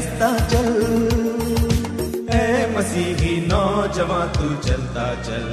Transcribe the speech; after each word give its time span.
से 0.00 0.06
अस्ता 0.06 0.48
चल। 0.48 0.68
ए 2.34 2.74
मसीही 2.78 3.46
नौजवान 3.46 4.28
तू 4.28 4.68
चलता 4.68 5.14
चल। 5.14 5.48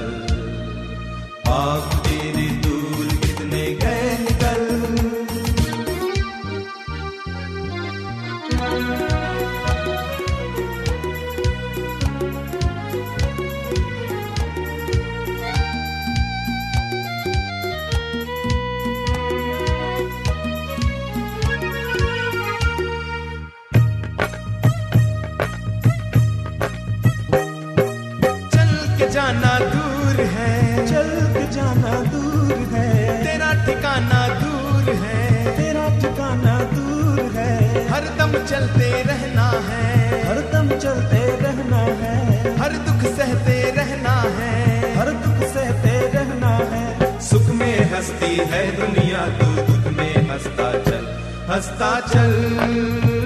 पाप 1.47 1.96
है 48.53 48.63
दुनिया 48.79 49.27
तू 49.39 49.91
में 49.97 50.29
हंसता 50.29 50.71
चल 50.89 51.05
हंसता 51.51 51.91
चल 52.13 53.16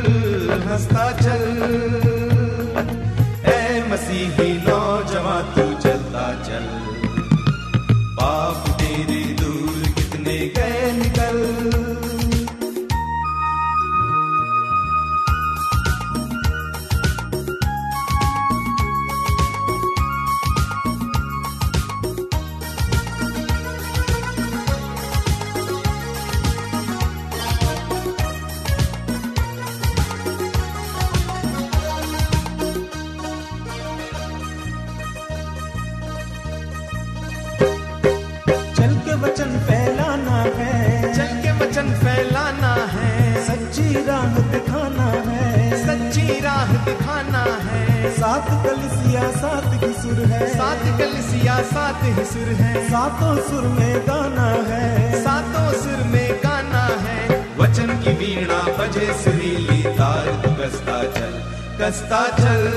सात 48.21 48.49
कलिसिया 48.65 49.21
सात 49.31 49.83
ही 49.83 49.93
सुर 49.93 50.19
है। 50.25 50.47
सात 50.57 50.81
कलिसिया 50.99 51.55
सात 51.61 52.03
ही 52.03 52.25
सुर 52.25 52.49
है। 52.55 52.89
सातों 52.89 53.35
सुर 53.49 53.63
में 53.63 54.01
गाना 54.07 54.49
है। 54.67 55.23
सातों 55.23 55.71
सुर 55.81 56.03
में 56.07 56.35
गाना 56.43 56.83
है। 57.05 57.47
वचन 57.57 57.87
की 58.03 58.13
वीणा 58.13 58.59
बजे 58.77 59.07
सुरीली 59.13 59.81
तार 59.83 60.29
तू 60.43 60.51
कसता 60.51 60.99
चल 61.03 61.33
कसता 61.81 62.21
चल 62.37 62.67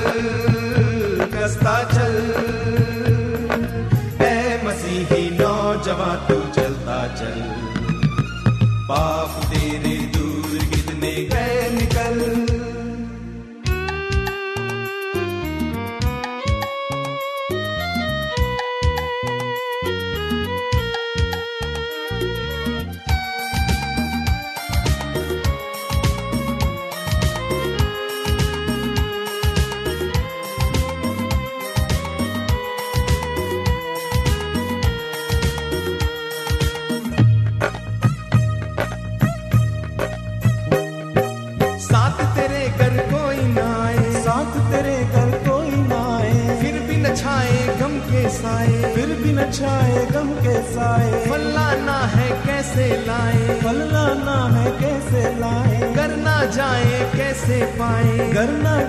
कसता 1.34 1.76
चल। 1.92 2.16
ए 4.24 4.62
मसीही 4.64 5.30
नौजवान 5.30 6.16
तू 6.28 6.40
चलता 6.52 7.00
चल। 7.16 7.40
पाप 8.88 9.43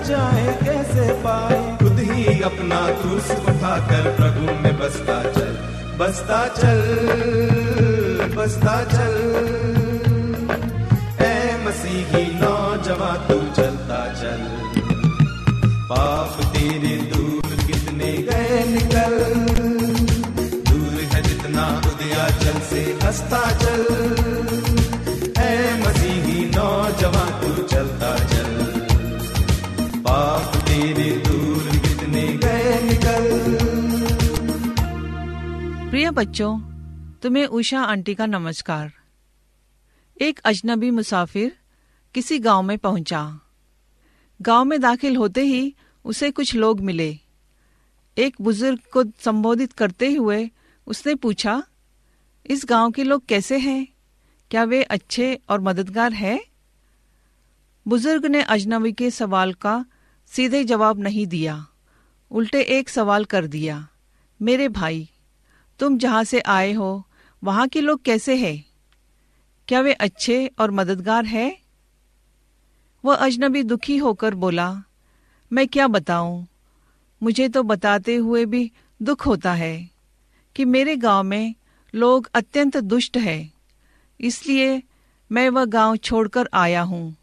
जाए, 0.06 0.58
कैसे 0.64 1.12
पाए? 1.12 1.76
खुद 1.78 1.98
ही 1.98 2.42
अपना 2.42 2.80
क्रूस 3.02 3.30
उठाकर 3.30 4.16
प्रभु 4.16 4.62
में 4.62 4.78
बसता 4.78 5.22
चल 5.22 5.56
बसता 5.98 6.48
चल 6.48 6.80
बसता 8.36 8.84
चल। 8.84 9.14
ए 11.24 11.64
मसीही 11.64 12.24
नौजवान, 12.34 13.16
तू 13.16 13.62
चलता 13.62 14.00
चल। 14.12 14.42
पाप 15.90 16.44
तेरे 16.44 16.96
दूर 16.96 17.66
कितने 17.66 18.12
गए 18.12 18.64
निकल। 18.68 19.16
दूर 20.70 21.02
है 21.02 21.22
जितना 21.22 21.82
उदया 21.86 22.28
चल 22.28 22.60
से 22.60 22.98
हंसता 23.02 23.50
चल। 23.58 24.35
बच्चों, 36.16 36.58
तुम्हें 37.22 37.46
उषा 37.46 37.80
आंटी 37.80 38.14
का 38.14 38.26
नमस्कार। 38.26 38.92
एक 40.16 40.38
अजनबी 40.38 40.90
मुसाफिर 40.90 41.56
किसी 42.14 42.38
गाँव 42.38 42.62
में 42.62 42.78
पहुँचा। 42.78 43.40
गाँव 44.42 44.64
में 44.64 44.80
दाखिल 44.80 45.16
होते 45.16 45.40
ही 45.40 45.74
उसे 46.04 46.30
कुछ 46.30 46.54
लोग 46.54 46.80
मिले। 46.80 47.08
एक 48.16 48.36
बुज़ुर्ग 48.40 48.78
को 48.92 49.04
संबोधित 49.20 49.72
करते 49.72 50.12
हुए 50.12 50.50
उसने 50.86 51.14
पूछा, 51.14 51.62
इस 52.46 52.64
गाँव 52.68 52.90
के 52.90 53.04
लोग 53.04 53.26
कैसे 53.26 53.58
हैं? 53.58 53.86
क्या 54.50 54.64
वे 54.64 54.82
अच्छे 54.82 55.38
और 55.48 55.60
मददगार 55.60 56.12
हैं? 56.12 56.40
बुज़ुर्ग 57.86 58.26
ने 58.26 58.42
अजनबी 58.42 58.92
के 58.92 59.10
सवाल 59.10 59.52
का 59.54 59.84
सीधे 60.32 60.64
जवाब 60.64 60.98
नहीं 60.98 61.26
दिया। 61.26 61.66
उल्टे 62.30 62.62
एक 62.62 62.88
सवाल 62.88 63.24
कर 63.24 63.46
दिया, 63.46 63.88
मेरे 64.40 64.68
भाई 64.68 65.08
तुम 65.80 65.98
जहाँ 65.98 66.24
से 66.24 66.40
आए 66.40 66.72
हो, 66.72 67.04
वहाँ 67.42 67.68
के 67.68 67.80
लोग 67.80 68.02
कैसे 68.02 68.36
हैं? 68.36 68.64
क्या 69.68 69.80
वे 69.80 69.92
अच्छे 69.92 70.46
और 70.58 70.70
मददगार 70.70 71.24
हैं? 71.24 71.56
वह 73.04 73.14
अजनबी 73.14 73.62
दुखी 73.62 73.96
होकर 73.96 74.34
बोला, 74.34 74.82
मैं 75.50 75.66
क्या 75.68 75.88
बताऊँ? 75.88 76.46
मुझे 77.22 77.48
तो 77.48 77.62
बताते 77.62 78.14
हुए 78.16 78.44
भी 78.44 78.70
दुख 79.00 79.26
होता 79.26 79.52
है 79.52 79.90
कि 80.56 80.64
मेरे 80.64 80.96
गाँव 80.96 81.22
में 81.22 81.54
लोग 81.94 82.28
अत्यंत 82.34 82.76
दुष्ट 82.76 83.16
है, 83.16 83.52
इसलिए 84.20 84.82
मैं 85.30 85.48
वह 85.50 85.64
गाँव 85.64 85.96
छोड़कर 85.96 86.48
आया 86.54 86.82
हूँ। 86.82 87.16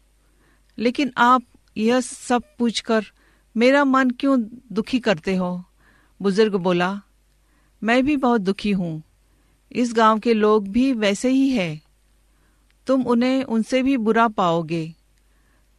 लेकिन 0.78 1.12
आप 1.16 1.42
यह 1.76 2.00
सब 2.00 2.42
पूछकर 2.58 3.04
मेरा 3.56 3.84
मन 3.84 4.10
क्यों 4.10 4.38
दुखी 4.72 4.98
करते 5.00 5.36
हो? 5.36 5.64
बुज़ुर्ग 6.20 6.54
बोला 6.54 7.00
मैं 7.84 8.04
भी 8.04 8.16
बहुत 8.16 8.40
दुखी 8.40 8.70
हूँ। 8.70 9.02
इस 9.72 9.92
गाँव 9.92 10.18
के 10.18 10.34
लोग 10.34 10.68
भी 10.68 10.92
वैसे 10.92 11.28
ही 11.28 11.48
है। 11.50 11.80
तुम 12.86 13.02
उन्हें, 13.02 13.44
उनसे 13.44 13.82
भी 13.82 13.96
बुरा 13.96 14.28
पाओगे। 14.28 14.94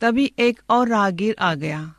तभी 0.01 0.31
एक 0.39 0.59
और 0.69 0.87
राहगीर 0.87 1.35
आ 1.39 1.53
गया। 1.55 1.93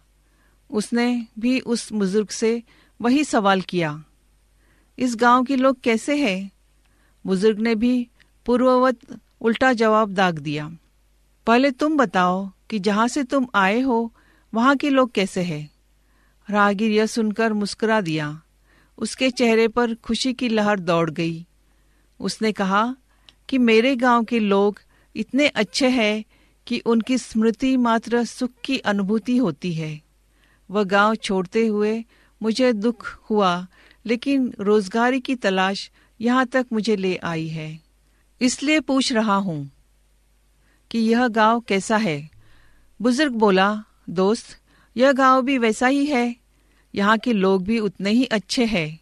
उसने 0.70 1.26
भी 1.38 1.61
उस 1.61 1.93
बुज़ुर्ग 1.93 2.29
से 2.29 2.62
वही 3.00 3.25
सवाल 3.25 3.61
किया, 3.61 4.05
इस 4.99 5.17
गाँव 5.17 5.44
के 5.44 5.56
लोग 5.56 5.81
कैसे 5.81 6.17
हैं? 6.17 6.50
बुज़ुर्ग 7.25 7.59
ने 7.59 7.75
भी 7.75 8.09
पूर्ववत 8.47 8.99
उल्टा 9.41 9.73
जवाब 9.73 10.12
दाग 10.12 10.38
दिया, 10.38 10.70
पहले 11.47 11.70
तुम 11.70 11.97
बताओ 11.97 12.50
कि 12.70 12.79
जहाँ 12.79 13.09
से 13.09 13.23
तुम 13.25 13.47
आए 13.55 13.81
हो, 13.81 14.12
वहाँ 14.55 14.76
के 14.76 14.91
लोग 14.91 15.12
कैसे 15.12 15.43
हैं? 15.43 15.70
राहगीर 16.50 16.91
यह 16.91 17.06
सुनकर 17.06 17.52
मुस्कुरा 17.52 18.00
दिया 18.00 18.43
उसके 18.98 19.31
चेहरे 19.31 19.69
पर 19.69 19.94
खुशी 19.94 20.32
की 20.32 20.48
लहर 20.48 20.81
दौड़ 20.81 21.10
गई। 21.10 21.46
उसने 22.20 22.52
कहा 22.52 22.96
कि 23.48 23.58
मेरे 23.58 23.96
गाँव 23.96 24.25
के 24.25 24.38
लोग 24.38 24.81
इतने 25.16 25.48
अच्छे 25.48 25.88
हैं 25.88 26.25
कि 26.66 26.78
उनकी 26.78 27.19
स्मृति 27.19 27.76
मात्र 27.76 28.25
सुख 28.25 28.50
की 28.64 28.78
अनुभूति 28.78 29.37
होती 29.37 29.72
है। 29.72 30.00
वह 30.70 30.84
गाँव 30.84 31.14
छोड़ते 31.14 31.66
हुए 31.66 32.04
मुझे 32.43 32.72
दुख 32.72 33.19
हुआ, 33.31 33.66
लेकिन 34.06 34.54
रोजगारी 34.60 35.20
की 35.20 35.34
तलाश 35.34 35.90
यहाँ 36.20 36.46
तक 36.46 36.66
मुझे 36.72 36.96
ले 36.96 37.16
आई 37.16 37.49
है। 37.49 37.81
इसलिए 38.40 38.81
पूछ 38.81 39.12
रहा 39.12 39.37
हूँ 39.37 39.70
कि 40.90 40.99
यह 40.99 41.28
गाँव 41.28 41.60
कैसा 41.60 41.96
है? 41.96 42.31
बुज़ुर्ग 43.02 43.32
बोला, 43.32 43.84
दोस्त, 44.10 44.46
यह 44.96 45.12
गाँव 45.12 45.42
भी 45.42 45.58
वैसा 45.58 45.87
ही 45.87 46.06
है। 46.06 46.37
यहाँ 46.96 47.19
के 47.19 47.32
लोग 47.32 47.64
भी 47.64 47.78
उतने 47.78 48.10
ही 48.10 48.25
अच्छे 48.25 48.64
हैं। 48.64 49.00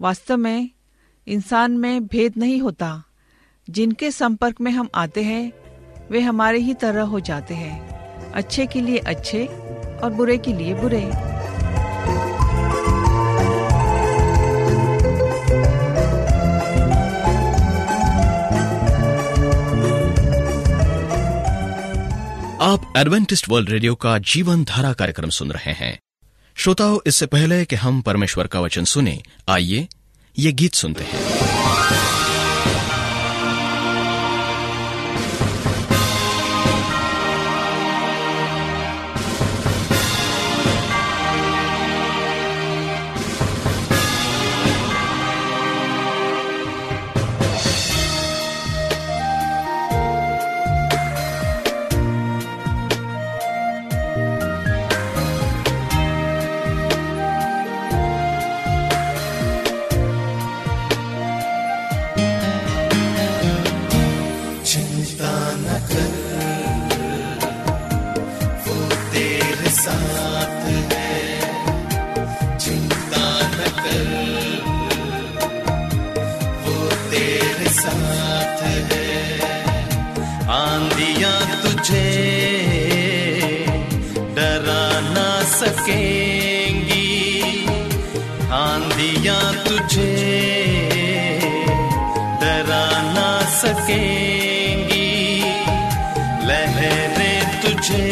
वास्तव 0.00 0.36
में 0.36 0.70
इंसान 1.26 1.72
में 1.72 2.06
भेद 2.06 2.34
नहीं 2.36 2.60
होता। 2.60 3.04
जिनके 3.70 4.10
संपर्क 4.10 4.60
में 4.60 4.72
हम 4.72 4.88
आते 4.94 5.22
हैं, 5.22 5.52
वे 6.10 6.20
हमारे 6.20 6.58
ही 6.58 6.74
तरह 6.74 7.02
हो 7.02 7.20
जाते 7.20 7.54
हैं। 7.54 7.88
अच्छे 8.32 8.66
के 8.66 8.80
लिए 8.80 8.98
अच्छे 8.98 9.46
और 10.04 10.10
बुरे 10.10 10.38
के 10.38 10.52
लिए 10.52 10.74
बुरे। 10.74 11.04
आप 22.60 22.92
एडवेंटिस्ट 22.96 23.48
वर्ल्ड 23.48 23.70
रेडियो 23.70 23.94
का 23.94 24.18
जीवन 24.18 24.64
धारा 24.64 24.92
कार्यक्रम 24.92 25.28
सुन 25.28 25.52
रहे 25.52 25.72
हैं। 25.72 25.98
श्रोताओं 26.60 26.98
इससे 27.06 27.26
पहले 27.26 27.64
कि 27.64 27.76
हम 27.76 28.00
परमेश्वर 28.02 28.46
का 28.46 28.60
वचन 28.60 28.84
सुने 28.84 29.22
आइए 29.48 29.88
ये 30.38 30.52
गीत 30.52 30.74
सुनते 30.74 31.04
हैं। 31.04 31.20
साथ 77.80 78.62
है। 78.62 79.38
आंधिया 80.48 81.62
तुझे 81.62 82.08
डरा 84.36 85.00
ना 85.00 85.42
सकेंगी। 85.42 87.08
आंधिया 88.52 89.38
तुझे 89.64 90.14
डरा 92.40 93.02
ना 93.02 93.28
सकेंगी। 93.62 95.40
लहरें 96.46 97.60
तुझे 97.62 98.06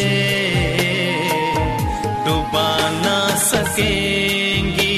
डुबा 2.27 2.71
ना 2.91 3.37
सकेंगी। 3.37 4.97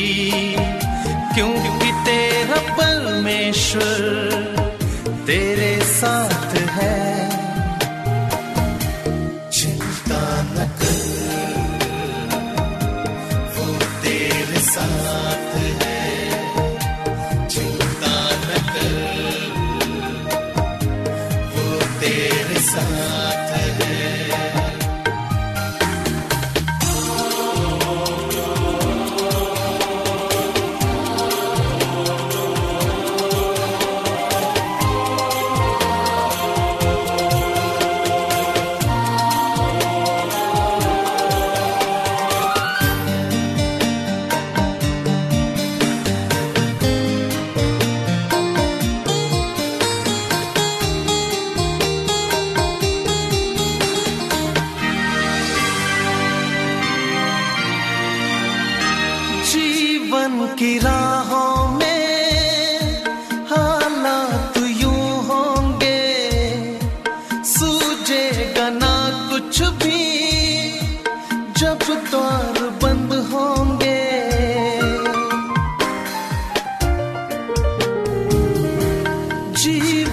क्योंकि 1.34 1.92
तेरा 2.06 2.60
परमेश्वर 2.74 4.27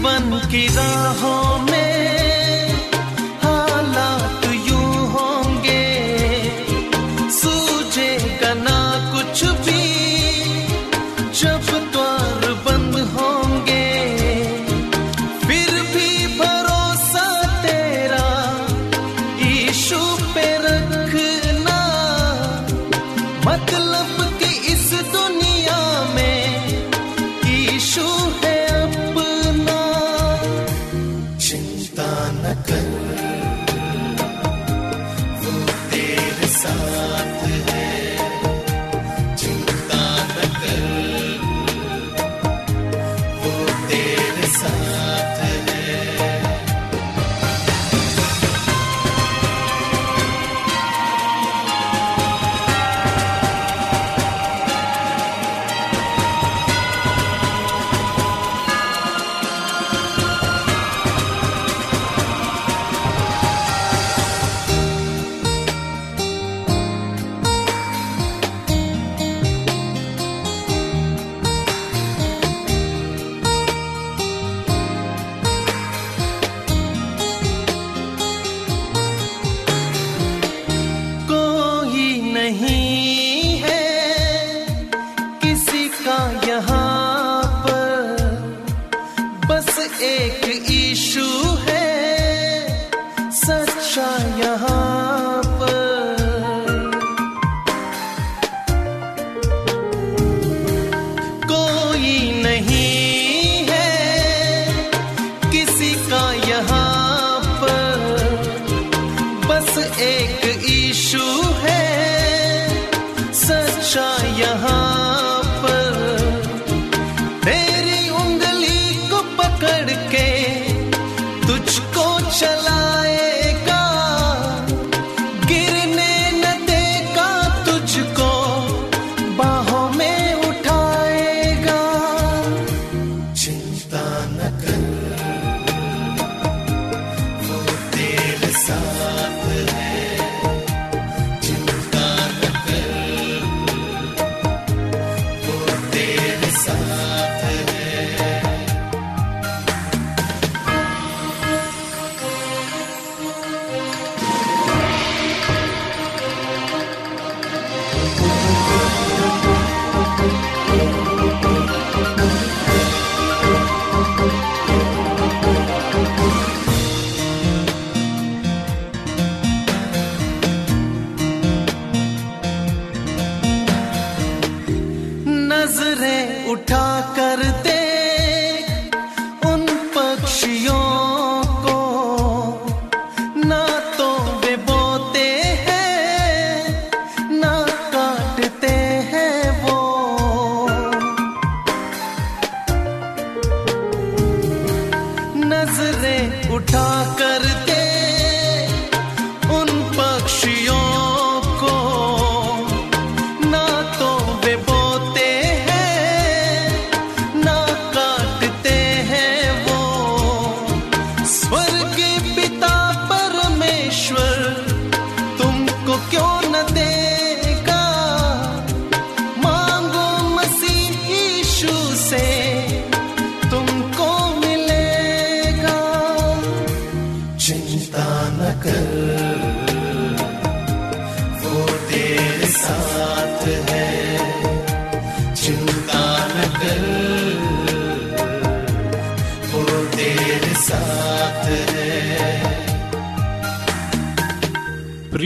जीवन 0.06 0.40
की 0.52 0.66
राहों 0.68 1.58
में। 1.66 2.25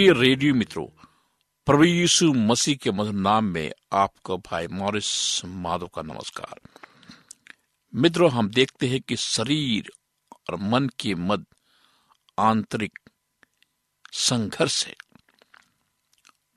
प्रिय 0.09 0.21
रेडियो 0.21 0.55
मित्रों, 0.55 0.85
प्रभु 1.65 1.83
यीशु 1.83 2.33
मसीह 2.33 2.75
के 2.75 2.91
मधुर 2.91 3.13
नाम 3.13 3.45
में 3.45 3.71
आपका 3.93 4.35
भाई 4.35 4.67
मॉरिस 4.67 5.41
माधव 5.45 5.87
का 5.87 6.01
नमस्कार। 6.01 6.59
मित्रों, 7.95 8.31
हम 8.31 8.49
देखते 8.49 8.87
हैं 8.87 9.01
कि 9.01 9.15
शरीर 9.15 9.91
और 10.33 10.55
मन 10.55 10.89
के 10.99 11.15
मध्य 11.15 11.45
आंतरिक 12.39 12.99
संघर्ष 14.11 14.87
है। 14.87 14.95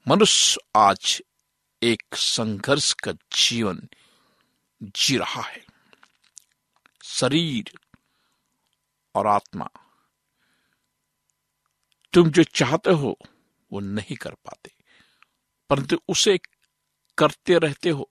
मनुष्य 0.09 0.61
आज 0.76 1.23
एक 1.82 2.02
संघर्ष 2.14 2.92
का 2.92 3.12
जीवन 3.12 3.88
जी 4.82 5.16
रहा 5.16 5.42
है। 5.42 5.64
शरीर 7.04 7.73
और 9.14 9.26
आत्मा, 9.26 9.68
तुम 12.12 12.30
जो 12.30 12.42
चाहते 12.44 12.90
हो 12.90 13.18
वो 13.73 13.81
नहीं 13.81 14.17
कर 14.17 14.35
पाते। 14.35 14.75
परंतु 15.71 16.00
उसे 16.09 16.38
करते 17.19 17.59
रहते 17.59 17.88
हो, 17.88 18.11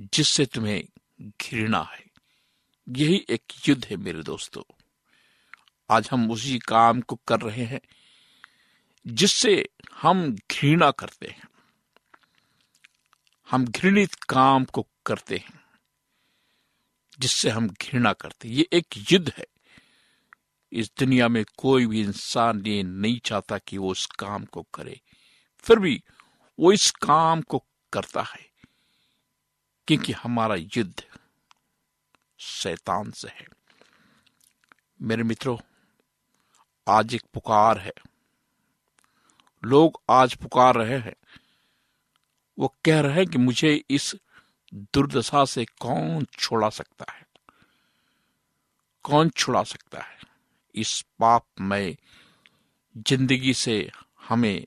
जिससे 0.00 0.46
तुम्हें 0.46 0.84
घृणा 1.20 1.82
है। 1.82 2.04
यही 2.88 3.26
एक 3.30 3.42
युद्ध 3.68 3.84
है 3.84 3.96
मेरे 3.96 4.22
दोस्तों। 4.22 4.62
आज 5.90 6.08
हम 6.12 6.30
उसी 6.30 6.58
काम 6.58 7.00
को 7.00 7.16
कर 7.28 7.40
रहे 7.40 7.64
हैं, 7.64 7.80
जिससे 9.06 9.68
हम 9.94 10.34
घृणा 10.34 10.90
करते 10.90 11.26
हैं। 11.26 11.48
हम 13.50 13.66
घृणित 13.66 14.14
काम 14.14 14.64
को 14.64 14.86
करते 15.06 15.36
हैं, 15.36 15.60
जिससे 17.18 17.50
हम 17.50 17.68
घृणा 17.68 18.12
करते 18.12 18.48
हैं। 18.48 18.54
ये 18.54 18.68
एक 18.72 18.86
युद्ध 19.12 19.32
है। 19.38 19.46
इस 20.76 20.90
दुनिया 20.98 21.28
में 21.28 21.44
कोई 21.56 21.86
भी 21.86 22.00
इंसान 22.00 22.66
ये 22.66 22.82
नहीं 22.82 23.20
चाहता 23.20 23.58
कि 23.58 23.78
वो 23.78 23.90
उस 23.90 24.06
काम 24.06 24.44
को 24.44 24.62
करे। 24.62 25.00
फिर 25.58 25.78
भी 25.78 26.02
वो 26.60 26.72
इस 26.72 26.90
काम 26.90 27.40
को 27.40 27.64
करता 27.92 28.22
है, 28.22 28.50
क्योंकि 29.88 30.12
हमारा 30.12 30.54
युद्ध 30.54 31.04
शैतान 32.38 33.10
से 33.10 33.28
है। 33.28 33.46
मेरे 35.02 35.22
मित्रों, 35.22 35.58
आज 36.88 37.14
एक 37.14 37.24
पुकार 37.34 37.78
है। 37.78 37.92
लोग 39.64 40.02
आज 40.10 40.34
पुकार 40.34 40.74
रहे 40.74 40.98
हैं। 40.98 41.16
वो 42.58 42.74
कह 42.84 43.00
रहे 43.00 43.12
हैं 43.12 43.26
कि 43.26 43.38
मुझे 43.38 43.84
इस 43.90 44.16
दुर्दशा 44.74 45.44
से 45.44 45.64
कौन 45.64 46.26
छुड़ा 46.38 46.68
सकता 46.68 47.12
है? 47.12 47.26
कौन 49.02 49.28
छुड़ा 49.28 49.62
सकता 49.62 50.00
है? 50.00 50.35
इस 50.76 51.04
पाप 51.18 51.46
में 51.60 51.96
ज़िंदगी 52.96 53.54
से 53.54 53.90
हमें 54.28 54.66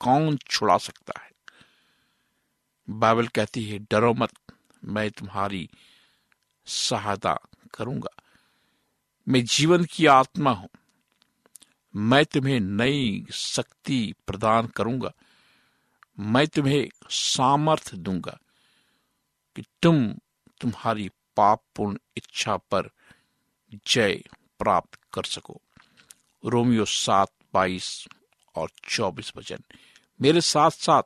कौन 0.00 0.36
छुड़ा 0.36 0.78
सकता 0.78 1.20
है? 1.20 1.30
बाइबल 2.90 3.26
कहती 3.28 3.64
है, 3.64 3.78
डरो 3.78 4.14
मत, 4.14 4.30
मैं 4.84 5.10
तुम्हारी 5.10 5.70
सहायता 6.66 7.38
करूँगा। 7.74 8.22
मैं 9.28 9.44
जीवन 9.44 9.84
की 9.84 10.06
आत्मा 10.06 10.50
हूँ। 10.50 10.68
मैं 11.96 12.24
तुम्हें 12.24 12.60
नई 12.60 13.26
शक्ति 13.32 14.14
प्रदान 14.26 14.66
करूँगा। 14.66 15.12
मैं 16.20 16.46
तुम्हें 16.46 16.88
सामर्थ्य 17.10 17.96
दूँगा 17.96 18.38
कि 19.56 19.64
तुम 19.82 20.14
तुम्हारी 20.60 21.10
पापपूर्ण 21.36 21.98
इच्छा 22.16 22.56
पर 22.56 22.90
जय 23.86 24.22
प्राप्त 24.58 24.98
कर 25.14 25.24
सको। 25.24 25.60
रोमियो 26.46 26.84
सात, 26.84 27.32
बाईस 27.54 28.08
और 28.56 28.70
चौबीस 28.88 29.32
वचन। 29.36 29.58
मेरे 30.20 30.40
साथ 30.40 30.70
साथ 30.70 31.02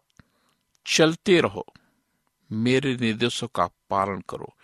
चलते 0.86 1.40
रहो। 1.40 1.66
मेरे 2.52 2.96
निर्देशों 2.96 3.48
का 3.48 3.66
पालन 3.66 4.22
करो। 4.28 4.54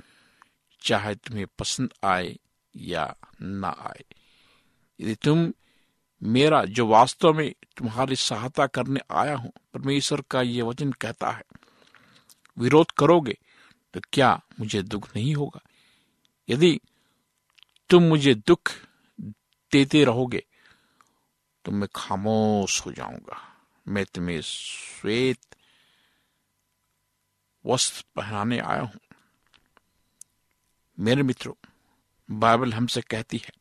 चाहे 0.81 1.15
तुम्हें 1.15 1.47
पसंद 1.59 1.93
आए 2.05 2.39
या 2.77 3.15
ना 3.43 3.69
आए। 3.69 4.05
यदि 5.01 5.15
तुम 5.15 5.53
मेरा, 6.23 6.65
जो 6.65 6.87
वास्तव 6.87 7.33
में 7.33 7.55
तुम्हारी 7.77 8.17
सहायता 8.17 8.67
करने 8.67 9.01
आया 9.11 9.37
हूँ, 9.37 9.53
परमेश्वर 9.75 10.21
का 10.31 10.43
ये 10.43 10.63
वचन 10.63 10.93
कहता 10.93 11.31
है, 11.31 11.43
विरोध 12.59 12.91
करोगे 12.91 13.39
तो 13.95 14.01
क्या 14.13 14.41
मुझे 14.61 14.83
दुख 14.83 15.17
नहीं 15.17 15.35
होगा? 15.35 15.61
यदि 16.49 16.81
तुम 17.91 18.03
मुझे 18.03 18.35
दुख 18.35 18.71
देते 19.73 20.05
रहोगे 20.05 20.47
तो 21.65 21.73
मैं 21.73 21.89
खामोश 21.97 22.87
हो 22.87 22.93
जाऊँगा। 22.93 23.37
मैं 23.89 24.05
तुम्हें 24.05 24.41
श्वेत 24.41 25.57
वस्त्र 27.67 28.05
पहनाने 28.17 28.59
आया 28.59 28.81
हूँ। 28.81 29.01
मेरे 30.99 31.23
मित्रों, 31.23 31.55
बाइबल 32.31 32.73
हमसे 32.73 33.01
कहती 33.01 33.37
है 33.37 33.53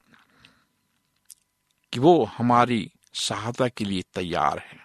कि 1.94 2.00
वो 2.00 2.24
हमारी 2.25 2.92
सहायता 3.13 3.68
के 3.68 3.86
लिए 3.86 4.03
तैयार 4.13 4.60
है। 4.60 4.80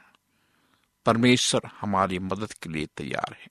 परमेश्वर 1.06 1.70
हमारी 1.80 2.18
मदद 2.18 2.52
के 2.52 2.70
लिए 2.70 2.86
तैयार 2.86 3.36
है। 3.40 3.48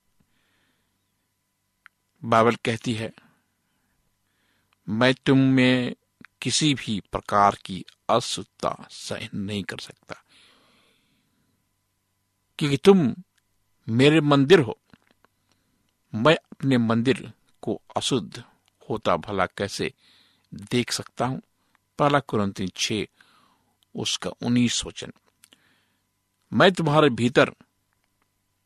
बाइबल 2.24 2.56
कहती 2.56 2.94
है 2.94 3.12
मैं 4.90 5.14
तुम 5.14 5.38
में 5.38 5.96
किसी 6.42 6.74
भी 6.74 7.00
प्रकार 7.00 7.58
की 7.66 7.86
अशुद्धता 8.10 8.88
सहन 8.92 9.38
नहीं 9.38 9.64
कर 9.64 9.78
सकता। 9.78 10.16
क्योंकि 12.60 12.78
तुम 12.78 13.16
मेरे 13.90 14.22
मंदिर 14.22 14.60
हो। 14.60 14.80
मैं 16.16 16.36
अपने 16.36 16.78
मंदिर 16.78 17.34
को 17.62 17.82
अशुद्ध 17.98 18.44
होता 18.90 19.18
भला 19.18 19.46
कैसे 19.46 19.94
देख 20.54 20.92
सकता 20.92 21.26
हूँ? 21.26 21.42
पहला 22.00 22.20
कुरंती 22.20 22.68
छ 22.76 22.94
उसका 23.96 24.30
उन्नीस 24.30 24.86
वचन। 24.86 25.14
मैं 26.54 26.72
तुम्हारे 26.72 27.10
भीतर 27.10 27.52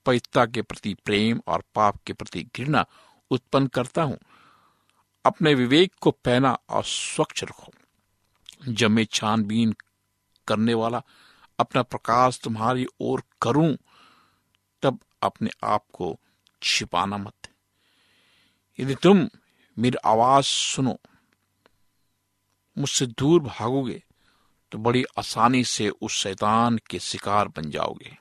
पवित्रता 0.05 0.45
के 0.45 0.61
प्रति 0.61 0.93
प्रेम 0.93 1.41
और 1.47 1.63
पाप 1.75 2.03
के 2.07 2.13
प्रति 2.13 2.43
घृणा 2.43 2.85
उत्पन्न 3.31 3.67
करता 3.67 4.03
हूँ। 4.03 4.17
अपने 5.25 5.53
विवेक 5.53 5.93
को 6.01 6.11
पहना 6.11 6.57
और 6.69 6.83
स्वच्छ 6.83 7.43
रखो। 7.43 7.71
जब 8.67 8.91
मैं 8.91 9.05
छानबीन 9.05 9.75
करने 10.47 10.73
वाला 10.73 11.01
अपना 11.59 11.81
प्रकाश 11.83 12.39
तुम्हारी 12.39 12.85
ओर 13.01 13.23
करूँ, 13.41 13.77
तब 14.81 14.99
अपने 15.23 15.49
आप 15.63 15.85
को 15.93 16.19
छिपाना 16.63 17.17
मत। 17.17 17.49
यदि 18.79 18.95
तुम 18.95 19.29
मेरी 19.77 19.97
आवाज़ 20.05 20.45
सुनो, 20.45 20.99
मुझसे 22.77 23.05
दूर 23.05 23.41
भागोगे 23.41 24.03
तो 24.71 24.77
बड़ी 24.77 25.03
आसानी 25.19 25.63
से 25.63 25.89
उस 25.89 26.11
शैतान 26.13 26.79
के 26.89 26.99
शिकार 26.99 27.47
बन 27.47 27.69
जाओगे। 27.69 28.17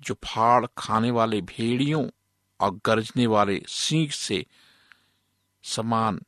जो 0.00 0.14
फाड़ 0.24 0.66
खाने 0.78 1.10
वाले 1.10 1.40
भेड़ियों 1.40 2.08
और 2.60 2.80
गरजने 2.86 3.26
वाले 3.26 3.62
सिंह 3.68 4.10
से 4.10 4.46
समान 5.64 6.20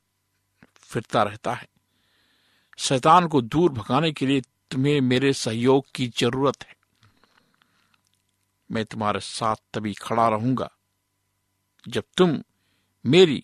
फिरता 0.75 1.23
रहता 1.23 1.53
है। 1.53 1.67
शैतान 2.77 3.27
को 3.27 3.41
दूर 3.41 3.71
भगाने 3.71 4.11
के 4.11 4.25
लिए 4.25 4.41
तुम्हें 4.71 4.99
मेरे 5.01 5.33
सहयोग 5.33 5.85
की 5.95 6.07
ज़रूरत 6.07 6.63
है। 6.63 6.75
मैं 8.71 8.85
तुम्हारे 8.85 9.19
साथ 9.19 9.55
तभी 9.73 9.93
खड़ा 9.93 10.27
रहूँगा 10.29 10.69
जब 11.87 12.03
तुम 12.17 12.43
मेरी 13.05 13.43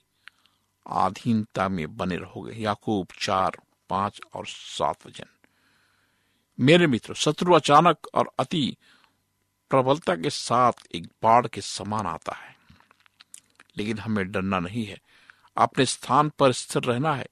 आधीनता 0.88 1.68
में 1.70 1.96
बने 1.98 2.16
रहोगे। 2.16 2.54
याकूब 2.54 3.08
चार, 3.22 3.58
पाँच 3.90 4.22
और 4.36 4.48
सात 4.48 5.06
वज़न 5.08 5.26
मेरे 6.60 6.88
मित्र, 6.88 7.14
शत्रु 7.14 7.54
अचानक 7.54 8.08
और 8.14 8.32
अति 8.40 8.78
प्रबलता 9.70 10.16
के 10.16 10.30
साथ 10.30 10.88
एक 10.96 11.08
बाढ़ 11.24 11.48
के 11.48 11.62
समान 11.62 12.06
आता 12.06 12.36
है। 12.36 12.55
लेकिन 13.78 14.00
हमें 14.00 14.32
डरना 14.32 14.60
नहीं 14.60 14.86
है। 14.86 15.02
अपने 15.58 15.86
स्थान 15.86 16.30
पर 16.30 16.52
स्थिर 16.52 16.84
रहना 16.84 17.16
है, 17.16 17.28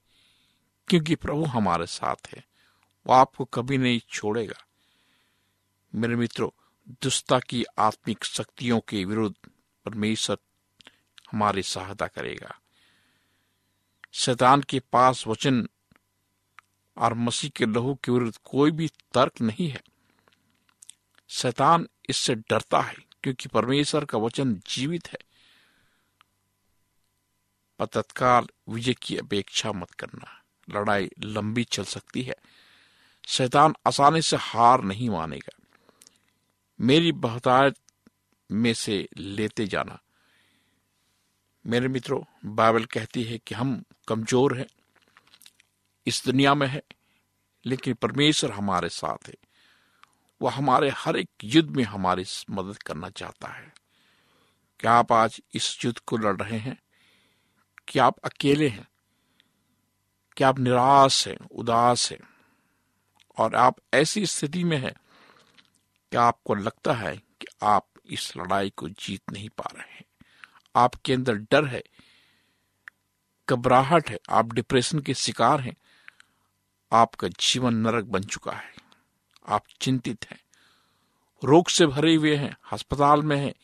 क्योंकि 0.88 1.14
प्रभु 1.14 1.44
हमारे 1.44 1.86
साथ 1.86 2.16
है। 2.28 2.44
वो 3.06 3.14
आपको 3.14 3.44
कभी 3.44 3.78
नहीं 3.78 4.00
छोड़ेगा। 4.10 4.66
मेरे 5.94 6.16
मित्रों 6.16 6.50
दुष्टा 6.88 7.38
की 7.38 7.64
आत्मिक 7.78 8.24
शक्तियों 8.24 8.80
के 8.80 9.04
विरुद्ध 9.04 9.50
परमेश्वर 9.84 10.36
हमारी 11.32 11.62
सहायता 11.62 12.06
करेगा। 12.06 12.60
शैतान 14.12 14.60
के 14.60 14.80
पास 14.80 15.26
वचन 15.26 15.68
और 16.98 17.14
मसीह 17.14 17.50
के 17.50 17.66
लहू 17.66 17.94
के 17.94 18.12
विरुद्ध 18.12 18.38
कोई 18.44 18.70
भी 18.70 18.88
तर्क 18.88 19.40
नहीं 19.40 19.68
है। 19.68 19.82
शैतान 21.28 21.88
इससे 22.10 22.34
डरता 22.34 22.80
है, 22.80 22.94
क्योंकि 23.22 23.48
परमेश्वर 23.48 24.04
का 24.04 24.18
वचन 24.18 24.54
जीवित 24.68 25.08
है। 25.08 25.18
पर 27.78 27.86
तत्काल 27.86 28.46
विजय 28.68 28.94
की 28.94 29.16
अपेक्षा 29.16 29.72
मत 29.72 29.90
करना। 29.90 30.42
लड़ाई 30.70 31.10
लंबी 31.20 31.64
चल 31.64 31.84
सकती 31.84 32.22
है। 32.22 32.34
शैतान 33.28 33.74
आसानी 33.86 34.22
से 34.22 34.36
हार 34.36 34.82
नहीं 34.82 35.10
मानेगा। 35.10 35.66
मेरी 36.80 37.12
बहुतायत 37.12 37.74
में 38.50 38.74
से 38.74 39.08
लेते 39.16 39.66
जाना। 39.66 39.98
मेरे 41.66 41.88
मित्रों, 41.88 42.54
बाइबल 42.54 42.84
कहती 42.84 43.24
है 43.24 43.38
कि 43.38 43.54
हम 43.54 43.84
कमज़ोर 44.08 44.58
हैं। 44.58 44.66
इस 46.06 46.24
दुनिया 46.24 46.54
में 46.54 46.66
है, 46.66 46.82
लेकिन 47.66 47.94
परमेश्वर 47.94 48.50
हमारे 48.50 48.88
साथ 48.88 49.28
है। 49.28 49.34
वह 50.42 50.52
हमारे 50.52 50.90
हर 50.90 51.16
एक 51.16 51.30
युद्ध 51.44 51.70
में 51.70 51.84
हमारी 51.84 52.24
मदद 52.50 52.82
करना 52.82 53.10
चाहता 53.10 53.48
है। 53.48 53.74
क्या 54.80 54.92
आप 54.92 55.12
आज 55.12 55.40
इस 55.54 55.84
युद्ध 55.84 55.98
को 55.98 56.16
लड़ 56.16 56.42
रहे 56.42 56.58
हैं? 56.58 56.83
क्या 57.88 58.04
आप 58.04 58.18
अकेले 58.24 58.68
हैं 58.68 58.86
क्या 60.36 60.48
आप 60.48 60.58
निराश 60.58 61.26
हैं, 61.28 61.36
उदास 61.50 62.10
हैं, 62.12 62.18
और 63.38 63.54
आप 63.54 63.76
ऐसी 63.94 64.24
स्थिति 64.26 64.64
में 64.64 64.76
हैं 64.76 64.94
कि 66.12 66.16
आपको 66.16 66.54
लगता 66.54 66.92
है 66.92 67.16
कि 67.16 67.46
आप 67.62 67.86
इस 68.06 68.36
लड़ाई 68.36 68.70
को 68.70 68.88
जीत 68.88 69.32
नहीं 69.32 69.48
पा 69.48 69.70
रहे 69.74 69.94
हैं। 69.94 70.04
आपके 70.76 71.12
अंदर 71.12 71.34
डर 71.34 71.64
है, 71.66 71.82
घबराहट 73.48 74.10
है, 74.10 74.18
आप 74.30 74.52
डिप्रेशन 74.52 74.98
के 74.98 75.14
शिकार 75.14 75.60
हैं। 75.60 75.76
आपका 76.92 77.28
जीवन 77.28 77.74
नरक 77.76 78.04
बन 78.04 78.22
चुका 78.22 78.52
है, 78.52 78.72
आप 79.48 79.64
चिंतित 79.80 80.26
हैं, 80.30 80.40
रोग 81.42 81.68
से 81.68 81.86
भरे 81.86 82.14
हुए 82.14 82.36
हैं, 82.36 82.56
अस्पताल 82.72 83.22
में 83.22 83.36
हैं 83.36 83.54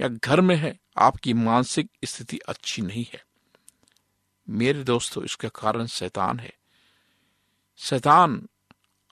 या 0.00 0.08
घर 0.08 0.40
में 0.40 0.56
है 0.56 0.78
आपकी 0.96 1.32
मानसिक 1.34 1.90
स्थिति 2.04 2.38
अच्छी 2.38 2.82
नहीं 2.82 3.04
है। 3.12 3.24
मेरे 4.48 4.84
दोस्तों, 4.84 5.24
इसका 5.24 5.48
कारण 5.48 5.86
शैतान 5.86 6.38
है। 6.40 6.52
शैतान 7.76 8.48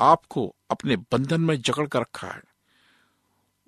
आपको 0.01 0.57
अपने 0.71 0.97
बंधन 0.97 1.41
में 1.41 1.61
जकड़ 1.61 1.87
कर 1.87 2.01
रखा 2.01 2.29
है। 2.29 2.43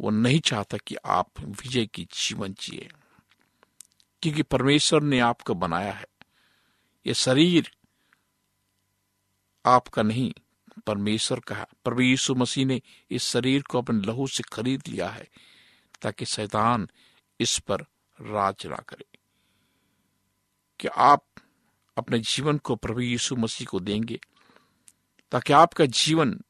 वो 0.01 0.11
नहीं 0.11 0.41
चाहता 0.41 0.79
कि 0.87 0.97
आप 1.07 1.41
विजय 1.41 1.87
की 1.87 2.05
जीवन 2.05 2.55
जिए, 2.61 2.89
क्योंकि 4.23 4.43
परमेश्वर 4.43 5.03
ने 5.03 5.19
आपको 5.21 5.55
बनाया 5.55 5.93
है। 5.93 6.07
ये 7.07 7.15
शरीर 7.15 7.71
आपका 9.67 10.03
नहीं, 10.03 10.33
परमेश्वर 10.87 11.41
का 11.41 11.55
है। 11.55 11.67
प्रभु 11.85 12.01
यीशु 12.01 12.35
मसीह 12.35 12.67
ने 12.67 12.81
इस 13.11 13.23
शरीर 13.23 13.63
को 13.63 13.79
अपने 13.79 14.07
लहू 14.07 14.27
से 14.27 14.43
खरीद 14.43 14.83
लिया 14.89 15.09
है, 15.09 15.29
ताकि 16.03 16.25
शैतान 16.25 16.89
इस 17.41 17.59
पर 17.59 17.85
राज 18.21 18.67
ना 18.67 18.77
करे 18.77 19.05
कि 20.81 20.89
आप 20.89 21.25
अपने 21.97 22.19
जीवन 22.19 22.59
को 22.59 22.77
प्रभु 22.77 23.01
यीशु 23.01 23.37
मसीह 23.37 23.67
को 23.67 23.81
देंगे, 23.81 24.21
ताकि 25.33 25.53
आपका 25.53 25.87
जीवन 25.87 26.41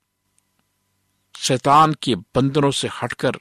शैतान 1.39 1.95
के 2.03 2.15
बंधनों 2.15 2.71
से 2.71 2.89
हटकर 3.03 3.39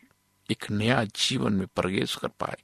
एक 0.51 0.71
नया 0.71 1.03
जीवन 1.03 1.53
में 1.53 1.67
प्रवेश 1.67 2.15
कर 2.15 2.27
पाए। 2.27 2.57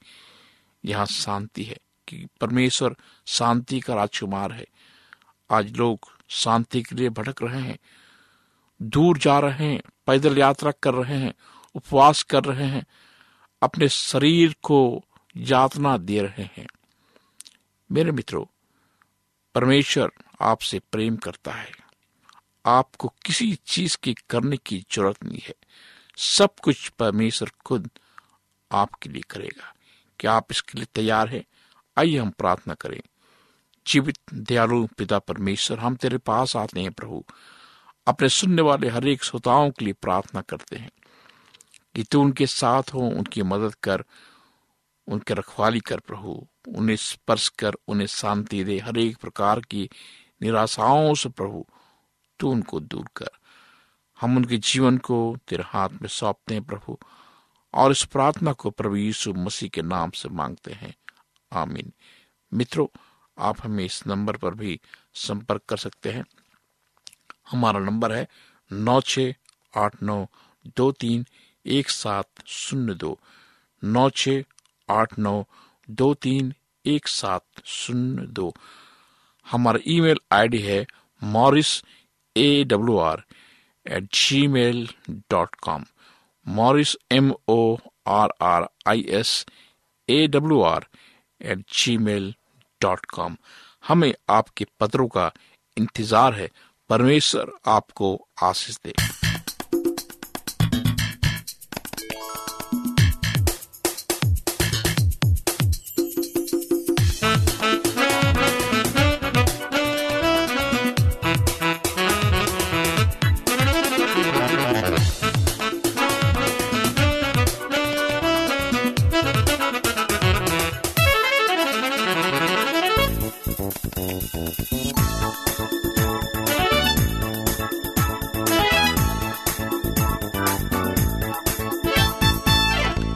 यहाँ 0.85 1.05
शांति 1.05 1.63
है 1.63 1.77
कि 2.07 2.27
परमेश्वर 2.41 2.95
शांति 3.27 3.79
का 3.79 3.93
राजकुमार 3.93 4.51
है। 4.51 4.65
आज 5.51 5.77
लोग 5.77 5.99
शांति 6.27 6.81
के 6.81 6.95
लिए 6.95 7.09
भटक 7.09 7.43
रहे 7.43 7.61
हैं, 7.61 7.77
दूर 8.81 9.17
जा 9.17 9.39
रहे 9.39 9.67
हैं, 9.67 9.81
पैदल 10.07 10.37
यात्रा 10.37 10.71
कर 10.71 10.93
रहे 10.93 11.17
हैं, 11.17 11.33
उपवास 11.75 12.23
कर 12.23 12.43
रहे 12.43 12.65
हैं, 12.65 12.85
अपने 13.61 13.89
शरीर 13.89 14.55
को 14.63 15.03
यातना 15.37 15.97
दे 15.97 16.21
रहे 16.21 16.49
हैं। 16.57 16.67
मेरे 17.91 18.11
मित्रों, 18.11 18.45
परमेश्वर 19.55 20.11
आपसे 20.41 20.79
प्रेम 20.79 21.15
करता 21.15 21.51
है। 21.51 21.71
आपको 22.65 23.13
किसी 23.25 23.59
चीज़ 23.65 23.97
की 24.03 24.15
करने 24.29 24.57
की 24.57 24.85
ज़रूरत 24.91 25.23
नहीं 25.23 25.39
है। 25.43 25.55
सब 26.17 26.49
कुछ 26.63 26.89
परमेश्वर 26.89 27.51
खुद 27.65 27.89
आपके 28.71 29.09
लिए 29.09 29.21
करेगा। 29.21 29.73
क्या 30.19 30.33
आप 30.33 30.47
इसके 30.51 30.77
लिए 30.77 30.87
तैयार 30.93 31.29
हैं? 31.29 31.43
आइए 31.97 32.17
हम 32.17 32.29
प्रार्थना 32.29 32.73
करें। 32.73 33.01
जीवित, 33.87 34.17
दयालु 34.33 34.87
पिता 34.87 35.19
परमेश्वर, 35.19 35.79
हम 35.79 35.95
तेरे 35.95 36.17
पास 36.17 36.55
आते 36.55 36.81
हैं 36.81 36.91
प्रभु। 36.91 37.25
अपने 38.07 38.29
सुनने 38.29 38.61
वाले 38.61 38.89
हर 38.89 39.07
एक 39.07 39.23
श्रोताओं 39.23 39.71
के 39.71 39.85
लिए 39.85 39.93
प्रार्थना 39.93 40.41
करते 40.41 40.75
हैं 40.75 40.91
कि 41.95 42.03
तू 42.03 42.21
उनके 42.21 42.47
साथ 42.47 42.83
हो, 42.93 42.99
उनकी 42.99 43.41
मदद 43.41 43.75
कर 43.75 44.03
उनके 45.11 45.33
रखवाली 45.33 45.79
कर 45.79 45.99
प्रभु। 45.99 46.47
उन्हें 46.67 46.95
स्पर्श 46.95 47.49
कर, 47.49 47.73
उन्हें 47.87 48.07
शांति 48.07 48.63
दे, 48.63 48.79
हर 48.79 48.97
एक 48.97 49.17
प्रकार 49.17 49.59
की 49.59 49.89
निराशाओं 50.41 51.13
से 51.13 51.29
प्रभु, 51.29 51.65
तू 52.39 52.51
उनको 52.51 52.79
दूर 52.79 53.09
कर। 53.15 53.29
हम 54.21 54.37
उनके 54.37 54.57
जीवन 54.57 54.97
को 54.97 55.37
तेरे 55.47 55.63
हाथ 55.67 55.89
में 55.89 56.07
सौंपते 56.07 56.53
हैं 56.53 56.63
प्रभु, 56.63 56.97
और 57.73 57.91
इस 57.91 58.03
प्रार्थना 58.03 58.53
को 58.53 58.69
प्रभु 58.69 58.95
यीशु 58.95 59.33
मसीह 59.33 59.69
के 59.69 59.81
नाम 59.81 60.11
से 60.11 60.29
मांगते 60.29 60.71
हैं। 60.71 60.95
आमीन। 61.53 61.93
मित्रों, 62.53 62.97
आप 63.39 63.57
हमें 63.63 63.85
इस 63.85 64.07
नंबर 64.07 64.37
पर 64.37 64.53
भी 64.53 64.79
संपर्क 65.13 65.61
कर 65.69 65.77
सकते 65.77 66.11
हैं। 66.11 66.25
हमारा 67.51 67.79
नंबर 67.79 68.11
है 68.11 68.27
नौ 68.71 69.01
छ 69.01 69.19
आठ 69.77 70.03
नौ 70.03 70.27
दो 70.77 70.91
तीन 70.91 71.25
एक 71.65 71.89
सात 71.89 72.29
शून्य 72.45 72.93
दो। 72.93 73.19
नौ 73.83 74.09
छ 74.09 74.29
आठ 74.91 75.17
नौ 75.19 75.41
दो 75.87 76.13
तीन 76.23 76.53
एक 76.85 77.07
सात 77.07 77.65
शून्य 77.65 78.25
दो। 78.35 78.53
हमारा 79.45 79.79
ईमेल 79.87 80.19
आईडी 80.31 80.59
है 80.61 80.85
Morris 81.21 81.81
A 82.35 82.63
W 82.67 82.97
R 82.99 83.23
at 83.85 84.07
Gmail 84.47 84.87
dot 85.31 85.55
com. 85.63 85.85
Morris 86.45 86.95
M 87.11 87.31
O 87.49 87.75
R 88.09 88.33
R 88.41 88.67
I 88.87 89.05
S 89.19 89.45
A 90.09 90.25
W 90.27 90.61
R 90.63 90.85
at 91.41 91.63
Gmail 91.99 92.33
dot 92.81 93.05
com. 93.13 93.37
हमें 93.87 94.13
आपके 94.29 94.65
पत्रों 94.79 95.07
का 95.07 95.31
इंतज़ार 95.77 96.33
है। 96.33 96.49
परमेश्वर 96.89 97.51
आपको 97.69 98.15
आशीष 98.43 98.77
दे। 98.85 98.93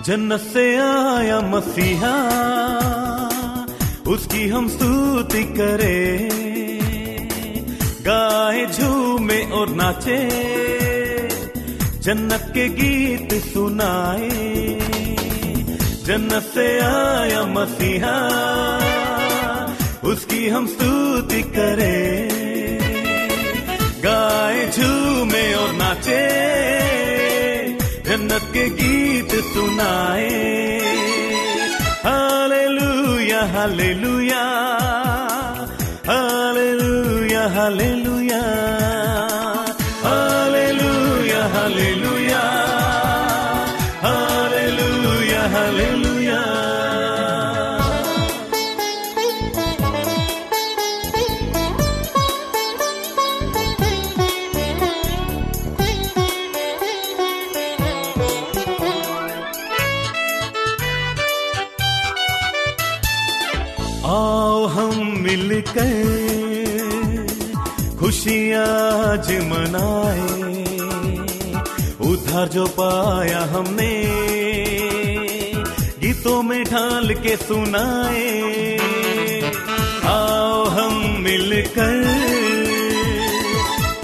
जन्नत 0.06 0.39
से 0.39 0.78
आया 0.78 1.41
मसीहा, 1.41 2.15
उसकी 4.08 4.48
हम 4.48 4.68
स्तुति 4.68 5.44
करें। 5.44 6.30
गाए, 8.02 8.65
झूमे 8.65 9.52
और 9.52 9.70
नाचे, 9.70 10.20
जन्नत 12.00 12.52
के 12.54 12.70
गीत 12.70 13.34
सुनाए। 13.34 14.30
जन्नत 16.06 16.44
से 16.44 16.80
आया 16.80 17.44
मसीहा, 17.46 18.18
उसकी 20.04 20.48
हम 20.48 20.68
स्तुति 20.68 21.41
करें। 21.41 22.30
गाए, 24.04 24.72
झूमे 24.72 25.54
और 25.54 25.74
नाचे 25.74 26.46
गीत 28.69 29.32
सुनाए। 29.32 30.30
Hallelujah 32.06 33.45
hallelujah. 33.45 34.41
Hallelujah 36.08 37.47
hallelujah. 37.47 38.15
Hallelujah 38.36 38.64
जो 72.56 72.65
पाया 72.65 73.39
हमने, 73.39 74.04
गीतों 76.00 76.44
में 76.44 76.63
ढाल 76.63 77.13
के 77.13 77.36
सुनाए। 77.38 78.78
आओ 80.06 80.63
हम 80.63 81.18
मिलकर 81.20 81.96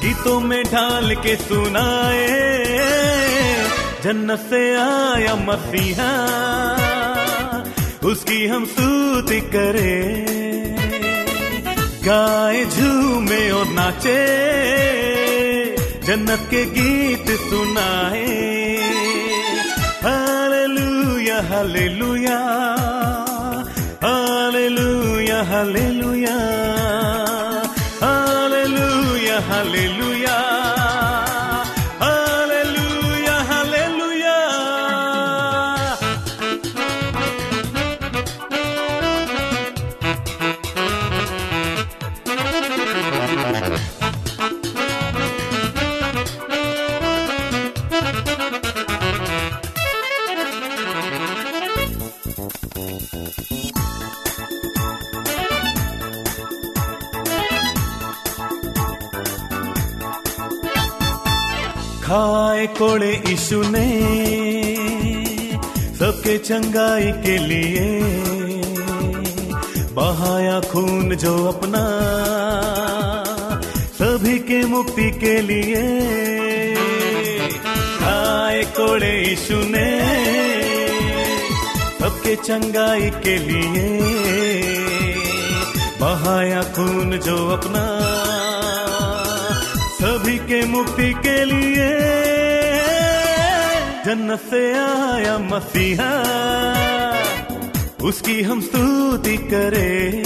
गीतों 0.01 0.39
में 0.39 0.63
ढाल 0.63 1.15
के 1.15 1.35
सुनाए। 1.35 2.27
जन्नत 4.03 4.39
से 4.49 4.75
आया 4.75 5.35
मसीहा, 5.35 6.11
उसकी 8.03 8.47
हम 8.47 8.65
स्तुति 8.65 9.41
करें। 9.41 10.44
गाए 12.05 12.63
झूमे 12.65 13.39
और 13.51 13.67
नाचे 13.67 14.19
जन्नत 16.07 16.41
के 16.51 16.63
गीत 16.75 17.29
सुनाए। 17.43 18.35
Hallelujah 20.03 21.39
hallelujah 21.49 22.37
hallelujah 24.05 25.41
hallelujah 25.51 26.37
hallelujah 28.03 29.39
hallelujah. 29.49 30.44
खाए 62.05 62.67
कोड़े 62.67 63.23
यीशु 63.27 63.63
ने 63.65 63.85
सबके 65.99 66.37
चंगाई 66.37 67.11
के 67.11 67.37
लिए। 67.37 68.01
बहाया 69.93 70.59
खून 70.59 71.15
जो 71.15 71.47
अपना, 71.47 71.83
सभी 73.79 74.39
के 74.39 74.65
मुक्ति 74.65 75.11
के 75.11 75.41
लिए। 75.41 75.83
खाए 77.99 78.63
कोड़े 78.63 79.29
यीशु 79.29 79.55
ने 79.55 79.89
सबके 81.99 82.35
चंगाई 82.35 83.09
के 83.09 83.37
लिए। 83.37 83.99
बहाया 85.99 86.63
खून 86.63 87.17
जो 87.17 87.49
अपना 87.49 87.85
सभी 90.25 90.37
के 90.37 90.65
मुक्ति 90.65 91.13
के 91.13 91.45
लिए 91.45 91.89
जन्नत 94.05 94.39
से 94.49 94.61
आया 94.73 95.37
मसीहा। 95.37 96.13
उसकी 98.01 98.41
हम 98.41 98.61
स्तुति 98.61 99.37
करें। 99.37 100.23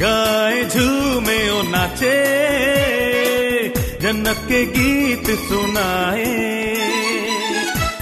गाए, 0.00 0.64
झूमे 0.64 1.50
और 1.50 1.64
नाचे, 1.64 2.18
जन्नत 4.00 4.42
के 4.48 4.64
गीत 4.66 5.30
सुनाए। 5.38 6.26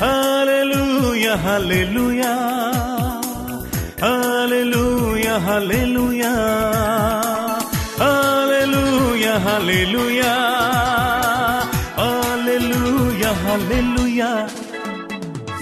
Hallelujah 0.01 1.37
hallelujah 1.37 2.35
hallelujah 4.03 5.39
hallelujah. 5.39 6.35
Hallelujah 9.15 9.35
hallelujah 9.45 10.31
hallelujah 11.99 13.31
hallelujah 13.43 14.31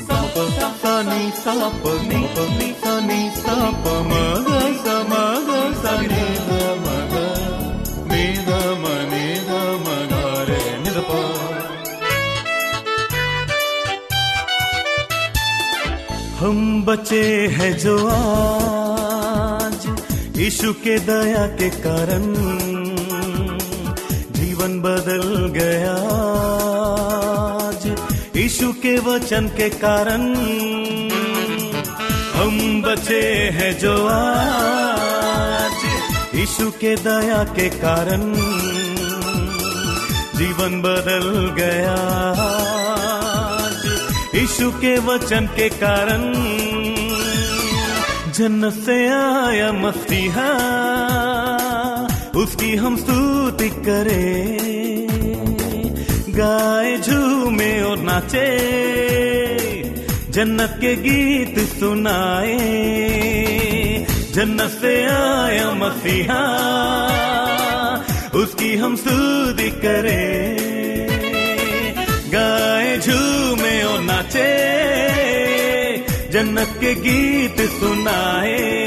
सप 0.07 0.37
सनी 0.83 1.25
सप 1.41 1.83
नि 2.09 2.21
नि 2.59 2.71
सनी 2.85 3.21
सप 3.41 3.85
मग 4.09 4.49
सनि 5.83 6.23
मग 6.87 7.13
हम 16.41 16.85
बचे 16.85 17.23
हैं 17.57 17.73
जो 17.79 17.97
आज 18.09 19.87
यीशु 20.39 20.73
के 20.85 20.99
दया 21.07 21.47
के 21.59 21.69
कारण 21.85 22.25
बदल 24.83 25.27
गया। 25.57 25.97
आज 27.67 27.83
यीशु 28.37 28.73
के 28.73 28.99
वचन 28.99 29.47
के 29.49 29.69
कारण 29.85 30.23
हम 32.35 32.83
बचे 32.83 33.21
हैं 33.55 33.79
जो 33.79 33.95
आज। 34.07 35.79
यीशु 36.35 36.71
के 36.71 36.97
दया 36.97 37.45
के 37.45 37.69
कारण 37.69 38.23
जीवन 40.39 40.83
बदल 40.83 41.29
गया। 41.59 41.97
यीशु 44.35 44.71
के 44.71 44.99
वचन 44.99 45.47
के 45.47 45.69
कारण 45.69 46.23
जन्नत 48.33 48.75
से 48.87 48.99
आया 49.09 49.73
मसीहा। 49.73 50.51
उसकी 52.37 52.77
हम 52.77 52.97
स्तुति 52.97 53.69
करें। 53.69 54.59
गाए, 56.29 56.97
झूमे 56.97 57.83
और 57.83 57.99
नाचे, 57.99 58.49
जन्नत 60.31 60.79
के 60.81 60.95
गीत 60.97 61.59
सुनाए। 61.59 62.59
जन्नत 64.35 64.71
से 64.81 65.05
आया 65.05 65.71
मसीहा, 65.71 66.43
उसकी 68.35 68.77
हम 68.77 68.97
स्तुति 68.97 69.71
करें। 69.71 70.57
गाए, 72.33 72.99
झूमे 72.99 73.83
और 73.83 74.01
नाचे, 74.01 74.53
जन्नत 76.31 76.69
के 76.81 76.95
गीत 76.95 77.61
सुनाए। 77.61 78.83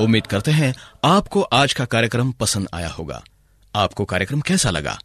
उम्मीद 0.00 0.26
करते 0.26 0.50
हैं 0.50 0.74
आपको 1.04 1.42
आज 1.42 1.72
का 1.72 1.84
कार्यक्रम 1.84 2.32
पसंद 2.32 2.68
आया 2.74 2.88
होगा। 2.88 3.22
आपको 3.74 4.04
कार्यक्रम 4.04 4.40
कैसा 4.40 4.70
लगा? 4.70 4.98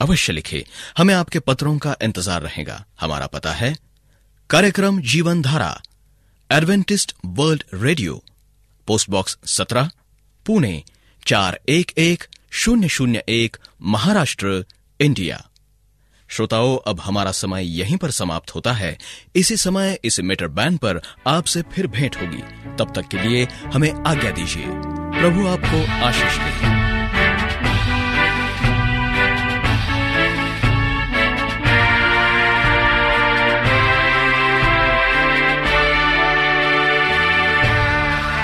अवश्य 0.00 0.32
लिखे। 0.32 0.66
हमें 0.98 1.14
आपके 1.14 1.38
पत्रों 1.38 1.78
का 1.78 1.96
इंतज़ार 2.02 2.42
रहेगा। 2.42 2.84
हमारा 3.00 3.26
पता 3.26 3.52
है, 3.52 3.76
कार्यक्रम 4.50 5.00
Jeevan 5.00 5.42
Dhara 5.42 5.82
Adventist 6.52 7.14
world 7.26 7.64
radio 7.74 8.22
post 8.86 9.10
box 9.10 9.38
सत्रह, 9.44 9.90
पुणे 10.46 10.84
चार 11.26 11.60
एक 11.68 11.92
एक 11.98 12.24
शून्य 12.50 12.88
शून्य 12.88 13.24
एक, 13.28 13.56
महाराष्ट्र, 13.82 14.64
इंडिया। 15.00 15.48
श्रोताओं, 16.28 16.78
अब 16.86 17.00
हमारा 17.00 17.32
समय 17.32 17.80
यहीं 17.80 17.96
पर 17.96 18.10
समाप्त 18.10 18.54
होता 18.54 18.72
है। 18.72 18.98
इसी 19.36 19.56
समय 19.56 19.98
इस 20.04 20.20
मीटर 20.20 20.48
बैंड 20.48 20.78
पर 20.78 21.00
आपसे 21.28 21.62
फिर 21.62 21.86
भेंट 21.86 22.16
होगी। 22.16 22.42
तब 22.76 22.92
तक 22.94 23.08
के 23.08 23.28
लिए 23.28 23.44
हमें 23.44 23.92
आज्ञा 23.92 24.30
दीजिए। 24.30 24.64
प्रभु 25.20 25.46
आपको 25.46 26.04
आशीष 26.04 26.38
दे। 26.38 26.85